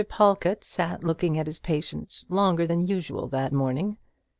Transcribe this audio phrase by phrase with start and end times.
[0.09, 3.97] Pawlkatt sat looking at his patient longer than usual that morning.